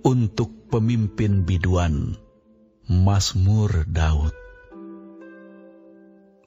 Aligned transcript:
untuk 0.00 0.72
pemimpin 0.72 1.44
biduan, 1.44 2.16
Mazmur 2.88 3.84
Daud. 3.84 4.32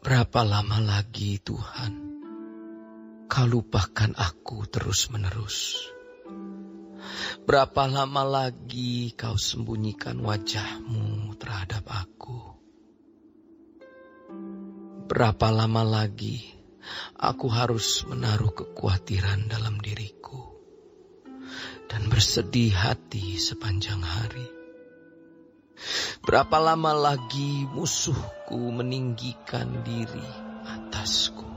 Berapa 0.04 0.42
lama 0.42 0.82
lagi 0.82 1.38
Tuhan, 1.38 1.94
kau 3.30 3.46
lupakan 3.48 4.12
aku 4.18 4.66
terus-menerus? 4.68 5.86
Berapa 7.46 7.86
lama 7.86 8.24
lagi 8.26 9.14
kau 9.14 9.38
sembunyikan 9.38 10.18
wajahmu 10.20 11.38
terhadap 11.38 11.86
aku? 11.88 12.40
Berapa 15.08 15.54
lama 15.54 15.84
lagi 15.86 16.42
aku 17.22 17.48
harus 17.54 18.02
menaruh 18.10 18.52
kekhawatiran 18.56 19.46
dalam 19.46 19.78
diriku 19.78 20.53
bersedih 22.14 22.70
hati 22.70 23.42
sepanjang 23.42 23.98
hari? 24.06 24.46
Berapa 26.22 26.62
lama 26.62 26.94
lagi 26.94 27.66
musuhku 27.74 28.70
meninggikan 28.70 29.82
diri 29.82 30.30
atasku? 30.62 31.50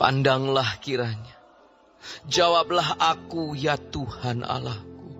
Pandanglah 0.00 0.80
kiranya, 0.80 1.36
jawablah 2.24 2.96
aku 2.96 3.52
ya 3.52 3.76
Tuhan 3.76 4.48
Allahku. 4.48 5.12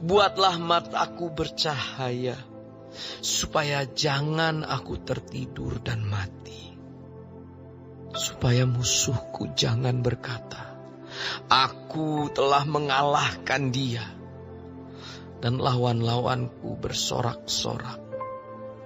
Buatlah 0.00 0.56
mataku 0.56 1.28
bercahaya, 1.28 2.40
supaya 3.20 3.84
jangan 3.84 4.64
aku 4.64 5.04
tertidur 5.04 5.76
dan 5.84 6.08
mati. 6.08 6.72
Supaya 8.16 8.64
musuhku 8.64 9.52
jangan 9.52 10.00
berkata, 10.00 10.69
aku 11.50 12.30
telah 12.30 12.62
mengalahkan 12.64 13.74
dia 13.74 14.04
dan 15.40 15.56
lawan-lawanku 15.56 16.76
bersorak-sorak 16.78 17.98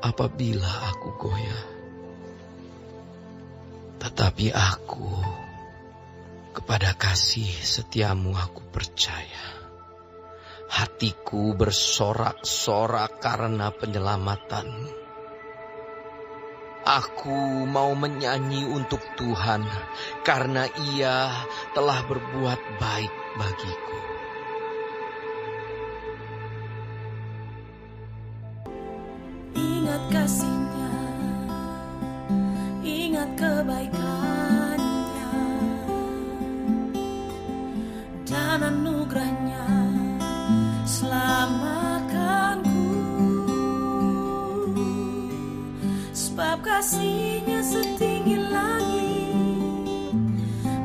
apabila 0.00 0.70
aku 0.94 1.08
goyah. 1.18 1.64
Tetapi 3.98 4.52
aku 4.52 5.10
kepada 6.55 6.94
kasih 6.94 7.50
setiamu 7.50 8.36
aku 8.38 8.62
percaya. 8.70 9.64
Hatiku 10.70 11.55
bersorak-sorak 11.55 13.18
karena 13.22 13.70
penyelamatanmu. 13.74 15.03
Aku 16.84 17.64
mau 17.64 17.96
menyanyi 17.96 18.68
untuk 18.68 19.00
Tuhan 19.16 19.64
karena 20.20 20.68
ia 20.92 21.32
telah 21.72 22.04
berbuat 22.04 22.60
baik 22.77 23.14
bagiku. 23.40 23.98
Ingat 29.56 30.02
kasihnya, 30.12 30.92
ingat 32.84 33.30
kebaikannya, 33.32 34.03
kasihnya 46.75 47.62
setinggi 47.62 48.34
langit, 48.50 50.11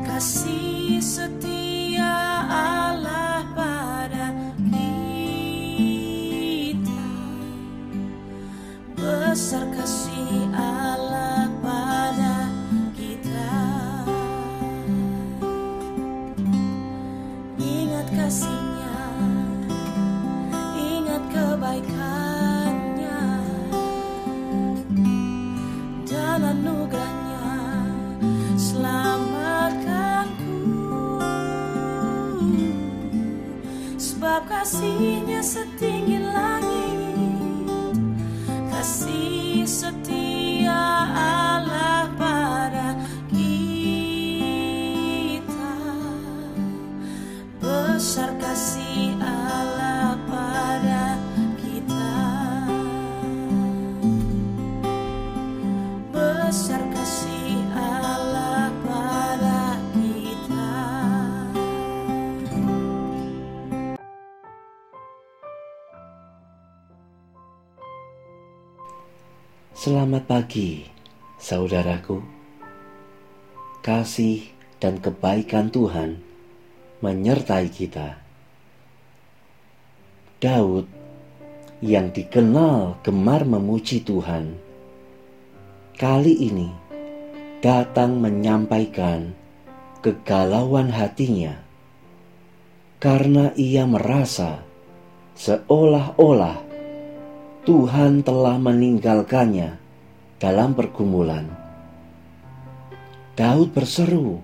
kasih 0.06 1.02
setia 1.02 2.14
Allah 2.46 3.42
pada 3.58 4.30
kita. 4.70 4.86
Besar 8.94 9.66
kasih 9.74 9.99
kasihnya 34.60 35.40
setinggi 35.40 36.20
langit 36.20 36.49
Selamat 69.90 70.22
pagi, 70.22 70.86
saudaraku. 71.34 72.22
Kasih 73.82 74.46
dan 74.78 75.02
kebaikan 75.02 75.66
Tuhan 75.66 76.22
menyertai 77.02 77.66
kita. 77.74 78.22
Daud 80.38 80.86
yang 81.82 82.14
dikenal 82.14 83.02
gemar 83.02 83.42
memuji 83.42 84.06
Tuhan, 84.06 84.62
kali 85.98 86.38
ini 86.38 86.70
datang 87.58 88.14
menyampaikan 88.14 89.34
kegalauan 90.06 90.94
hatinya 90.94 91.58
karena 93.02 93.50
ia 93.58 93.90
merasa 93.90 94.62
seolah-olah 95.34 96.62
Tuhan 97.66 98.22
telah 98.22 98.54
meninggalkannya 98.54 99.79
dalam 100.40 100.72
pergumulan. 100.72 101.44
Daud 103.36 103.76
berseru 103.76 104.40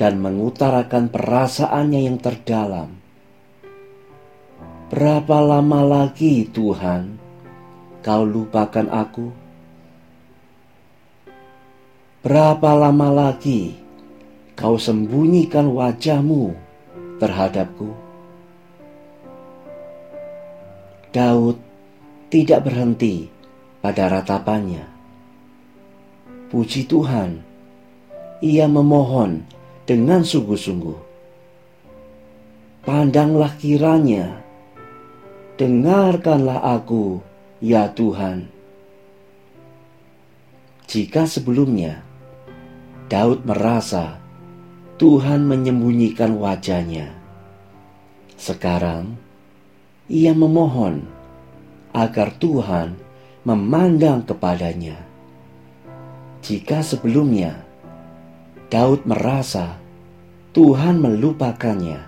dan 0.00 0.16
mengutarakan 0.16 1.12
perasaannya 1.12 2.00
yang 2.08 2.16
terdalam. 2.16 2.96
Berapa 4.88 5.36
lama 5.44 5.84
lagi, 5.84 6.48
Tuhan, 6.48 7.20
kau 8.00 8.24
lupakan 8.24 8.88
aku? 8.88 9.28
Berapa 12.24 12.74
lama 12.74 13.12
lagi 13.12 13.76
kau 14.56 14.80
sembunyikan 14.80 15.68
wajahmu 15.76 16.56
terhadapku? 17.20 17.92
Daud 21.12 21.56
tidak 22.28 22.66
berhenti 22.66 23.35
pada 23.86 24.10
ratapannya. 24.10 24.82
Puji 26.50 26.90
Tuhan, 26.90 27.38
ia 28.42 28.66
memohon 28.66 29.46
dengan 29.86 30.26
sungguh-sungguh. 30.26 30.98
Pandanglah 32.82 33.54
kiranya, 33.54 34.42
dengarkanlah 35.54 36.66
aku, 36.66 37.22
ya 37.62 37.86
Tuhan. 37.94 38.50
Jika 40.90 41.30
sebelumnya 41.30 42.02
Daud 43.06 43.46
merasa 43.46 44.18
Tuhan 44.98 45.46
menyembunyikan 45.46 46.34
wajahnya, 46.34 47.14
sekarang 48.34 49.14
ia 50.10 50.34
memohon 50.34 51.06
agar 51.94 52.34
Tuhan 52.34 53.05
memandang 53.46 54.26
kepadanya. 54.26 54.98
Jika 56.42 56.82
sebelumnya 56.82 57.62
Daud 58.66 59.06
merasa 59.06 59.78
Tuhan 60.50 60.98
melupakannya, 60.98 62.02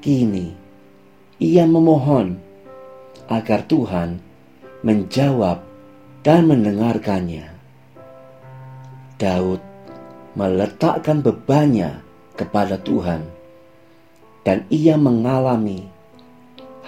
kini 0.00 0.56
ia 1.36 1.68
memohon 1.68 2.40
agar 3.28 3.68
Tuhan 3.68 4.16
menjawab 4.80 5.60
dan 6.24 6.48
mendengarkannya. 6.48 7.52
Daud 9.20 9.60
meletakkan 10.32 11.20
bebannya 11.20 12.00
kepada 12.40 12.80
Tuhan 12.80 13.20
dan 14.48 14.64
ia 14.72 14.96
mengalami 14.96 15.84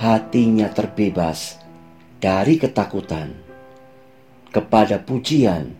hatinya 0.01 0.73
terbebas 0.73 1.68
dari 2.19 2.59
ketakutan 2.59 3.31
kepada 4.51 4.99
pujian 4.99 5.71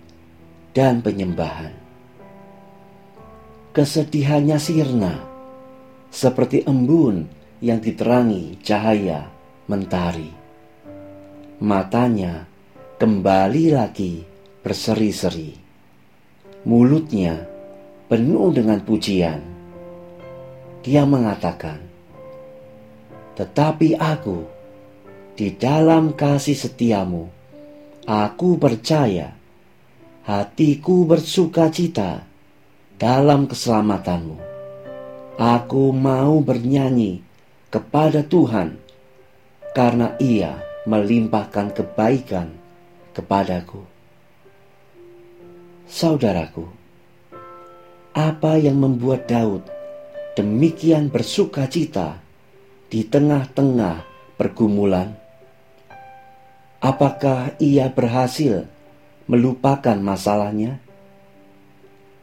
dan 0.71 1.03
penyembahan. 1.03 1.75
Kesedihannya 3.75 4.59
sirna 4.63 5.15
seperti 6.15 6.63
embun 6.63 7.27
yang 7.59 7.83
diterangi 7.83 8.63
cahaya 8.63 9.27
mentari. 9.67 10.31
Matanya 11.59 12.47
kembali 13.03 13.75
lagi 13.75 14.23
berseri-seri. 14.63 15.59
Mulutnya 16.63 17.35
penuh 18.07 18.55
dengan 18.55 18.79
pujian. 18.87 19.43
Dia 20.87 21.03
mengatakan, 21.03 21.83
"Tetapi 23.35 23.99
aku, 23.99 24.58
di 25.39 25.55
dalam 25.55 26.19
kasih 26.19 26.59
setiamu, 26.59 27.31
aku 28.03 28.59
percaya, 28.59 29.39
hatiku 30.27 31.07
bersuka 31.07 31.71
cita 31.71 32.27
dalam 32.99 33.47
keselamatanmu. 33.47 34.35
Aku 35.39 35.95
mau 35.95 36.43
bernyanyi 36.43 37.23
kepada 37.71 38.27
Tuhan 38.27 38.83
karena 39.79 40.19
Ia 40.19 40.59
melimpahkan 40.91 41.71
kebaikan 41.71 42.51
kepadaku. 43.15 43.87
Saudaraku, 45.87 46.67
apa 48.11 48.59
yang 48.59 48.83
membuat 48.83 49.31
Daud 49.31 49.63
demikian 50.35 51.07
bersuka 51.15 51.71
cita 51.71 52.19
di 52.91 53.07
tengah-tengah 53.07 54.03
pergumulan? 54.35 55.28
Apakah 56.79 57.59
ia 57.59 57.91
berhasil 57.91 58.63
melupakan 59.27 59.99
masalahnya? 59.99 60.79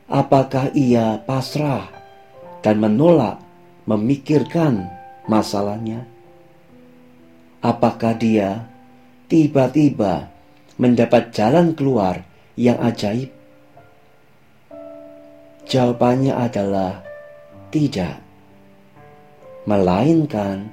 Apakah 0.08 0.72
ia 0.72 1.20
pasrah 1.28 1.92
dan 2.64 2.80
menolak 2.80 3.44
memikirkan 3.84 4.88
masalahnya? 5.28 6.08
Apakah 7.60 8.16
dia 8.16 8.64
tiba-tiba 9.28 10.32
mendapat 10.80 11.36
jalan 11.36 11.76
keluar 11.76 12.24
yang 12.56 12.80
ajaib? 12.80 13.36
Jawabannya 15.68 16.32
adalah 16.32 17.04
tidak, 17.76 18.24
melainkan 19.68 20.72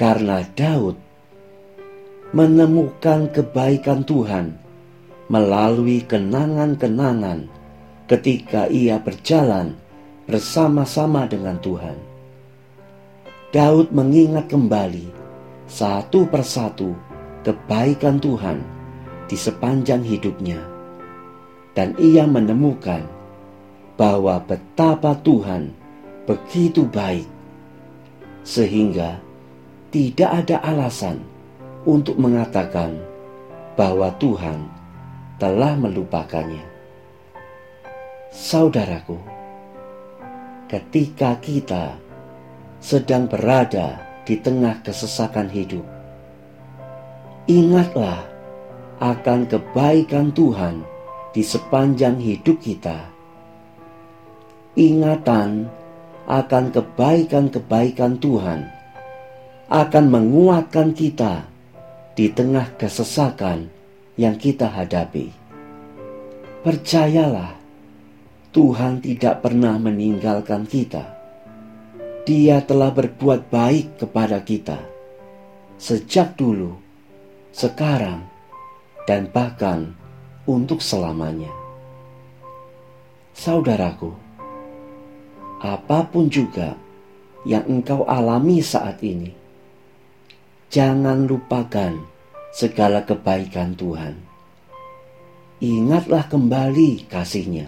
karena 0.00 0.40
Daud 0.56 1.09
menemukan 2.30 3.26
kebaikan 3.34 4.06
Tuhan 4.06 4.54
melalui 5.26 6.06
kenangan-kenangan 6.06 7.50
ketika 8.06 8.70
ia 8.70 9.02
berjalan 9.02 9.74
bersama-sama 10.30 11.26
dengan 11.26 11.58
Tuhan. 11.58 11.98
Daud 13.50 13.90
mengingat 13.90 14.46
kembali 14.46 15.10
satu 15.66 16.22
persatu 16.30 16.94
kebaikan 17.42 18.22
Tuhan 18.22 18.62
di 19.26 19.34
sepanjang 19.34 20.06
hidupnya, 20.06 20.62
dan 21.74 21.98
ia 21.98 22.30
menemukan 22.30 23.10
bahwa 23.98 24.38
betapa 24.46 25.18
Tuhan 25.26 25.74
begitu 26.30 26.86
baik, 26.86 27.26
sehingga 28.46 29.18
tidak 29.90 30.46
ada 30.46 30.62
alasan 30.62 31.29
untuk 31.84 32.20
mengatakan 32.20 32.96
bahwa 33.76 34.12
Tuhan 34.20 34.68
telah 35.40 35.72
melupakannya. 35.78 36.64
Saudaraku, 38.30 39.18
ketika 40.70 41.34
kita 41.42 41.98
sedang 42.78 43.28
berada 43.28 44.00
di 44.24 44.38
tengah 44.38 44.78
kesesakan 44.86 45.50
hidup. 45.50 45.82
Ingatlah 47.50 48.22
akan 49.02 49.50
kebaikan 49.50 50.30
Tuhan 50.30 50.86
di 51.34 51.42
sepanjang 51.42 52.22
hidup 52.22 52.62
kita. 52.62 53.10
Ingatan 54.78 55.66
akan 56.30 56.64
kebaikan-kebaikan 56.70 58.22
Tuhan 58.22 58.70
akan 59.66 60.04
menguatkan 60.06 60.94
kita 60.94 61.49
di 62.14 62.30
tengah 62.30 62.74
kesesakan 62.78 63.70
yang 64.18 64.38
kita 64.38 64.68
hadapi. 64.68 65.32
Percayalah, 66.60 67.56
Tuhan 68.50 69.00
tidak 69.00 69.40
pernah 69.40 69.78
meninggalkan 69.80 70.66
kita 70.66 71.20
dia 72.30 72.60
telah 72.60 72.92
berbuat 72.92 73.48
baik 73.48 74.04
kepada 74.04 74.38
kita 74.44 74.78
sejak 75.80 76.36
dulu, 76.36 76.76
sekarang, 77.56 78.28
dan 79.08 79.26
bahkan 79.32 79.96
untuk 80.44 80.84
selamanya. 80.84 81.48
Saudaraku, 83.32 84.12
apa 85.64 86.04
pun 86.04 86.28
juga 86.28 86.76
yang 87.48 87.64
engkau 87.64 88.04
alami 88.04 88.60
saat 88.60 89.00
ini, 89.00 89.32
jangan 90.70 91.26
lupakan 91.26 91.98
segala 92.54 93.02
kebaikan 93.02 93.74
Tuhan. 93.74 94.14
Ingatlah 95.58 96.30
kembali 96.30 97.10
kasihnya. 97.10 97.66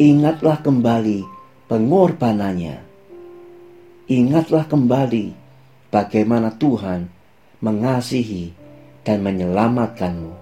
Ingatlah 0.00 0.64
kembali 0.64 1.20
pengorbanannya. 1.68 2.80
Ingatlah 4.08 4.64
kembali 4.64 5.36
bagaimana 5.92 6.48
Tuhan 6.56 7.12
mengasihi 7.60 8.56
dan 9.04 9.20
menyelamatkanmu. 9.20 10.32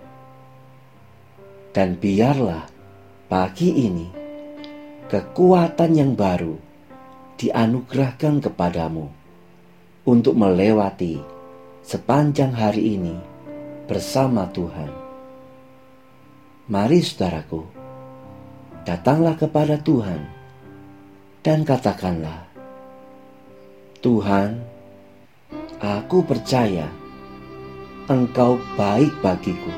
Dan 1.75 1.99
biarlah 1.99 2.71
pagi 3.27 3.75
ini 3.75 4.07
kekuatan 5.11 5.99
yang 5.99 6.15
baru 6.15 6.55
dianugerahkan 7.37 8.39
kepadamu 8.39 9.22
untuk 10.03 10.35
melewati 10.35 11.23
sepanjang 11.87 12.51
hari 12.51 12.99
ini 12.99 13.15
bersama 13.87 14.51
Tuhan. 14.51 14.91
Mari 16.67 16.99
saudaraku, 17.03 17.63
datanglah 18.83 19.39
kepada 19.39 19.79
Tuhan 19.79 20.27
dan 21.43 21.63
katakanlah, 21.63 22.51
Tuhan, 24.03 24.59
aku 25.79 26.27
percaya 26.27 26.91
Engkau 28.11 28.59
baik 28.75 29.15
bagiku. 29.23 29.71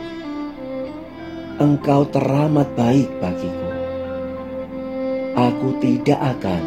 Engkau 1.61 2.09
teramat 2.09 2.73
baik 2.73 3.13
bagiku. 3.21 3.69
Aku 5.37 5.77
tidak 5.85 6.41
akan 6.41 6.63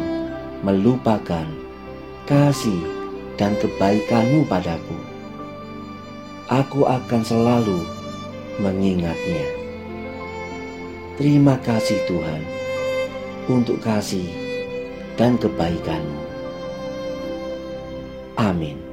melupakan 0.62 1.46
kasih 2.30 2.97
dan 3.38 3.54
kebaikanmu 3.62 4.44
padaku. 4.50 4.98
Aku 6.50 6.84
akan 6.84 7.22
selalu 7.22 7.80
mengingatnya. 8.58 9.46
Terima 11.14 11.54
kasih 11.62 11.98
Tuhan 12.10 12.42
untuk 13.46 13.78
kasih 13.78 14.26
dan 15.14 15.38
kebaikanmu. 15.38 16.18
Amin. 18.38 18.87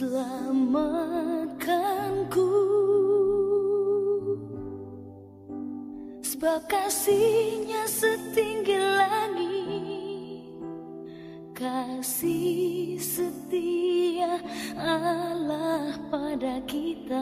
Selamatkanku. 0.00 2.48
Sebab 6.24 6.64
kasihnya 6.64 7.84
setinggi 7.84 8.80
langit. 8.80 10.56
Kasih 11.52 12.96
setia 12.96 14.40
Allah 14.80 16.00
pada 16.08 16.64
kita. 16.64 17.20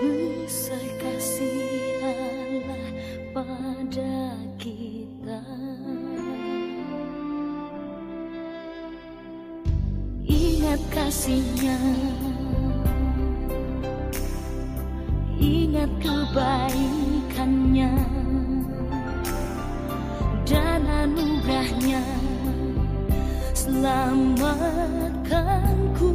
Besar 0.00 0.80
kasih 0.96 2.08
Allah 2.08 2.88
pada 3.36 3.79
kasihnya. 11.10 11.74
Ingat 15.42 15.90
kebaikannya 15.98 17.98
Dan 20.46 20.86
anugerahnya. 20.86 22.06
Selamatkanku 23.58 26.14